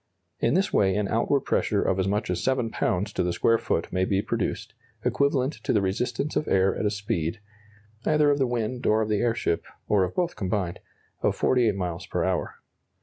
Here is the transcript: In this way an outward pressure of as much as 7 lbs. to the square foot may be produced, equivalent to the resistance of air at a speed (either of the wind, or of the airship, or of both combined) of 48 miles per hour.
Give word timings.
In 0.39 0.55
this 0.55 0.73
way 0.73 0.95
an 0.95 1.07
outward 1.09 1.41
pressure 1.41 1.83
of 1.83 1.99
as 1.99 2.07
much 2.07 2.31
as 2.31 2.43
7 2.43 2.71
lbs. 2.71 3.13
to 3.13 3.21
the 3.21 3.31
square 3.31 3.59
foot 3.59 3.93
may 3.93 4.03
be 4.03 4.23
produced, 4.23 4.73
equivalent 5.05 5.53
to 5.63 5.71
the 5.71 5.79
resistance 5.79 6.35
of 6.35 6.47
air 6.47 6.75
at 6.75 6.87
a 6.87 6.89
speed 6.89 7.39
(either 8.03 8.31
of 8.31 8.39
the 8.39 8.47
wind, 8.47 8.87
or 8.87 9.03
of 9.03 9.09
the 9.09 9.21
airship, 9.21 9.63
or 9.87 10.03
of 10.03 10.15
both 10.15 10.35
combined) 10.35 10.79
of 11.21 11.35
48 11.35 11.75
miles 11.75 12.07
per 12.07 12.23
hour. 12.23 12.55